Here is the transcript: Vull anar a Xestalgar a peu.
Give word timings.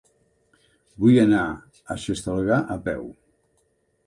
Vull 1.03 1.19
anar 1.25 1.43
a 1.49 1.99
Xestalgar 2.07 2.59
a 2.79 2.79
peu. 2.89 3.07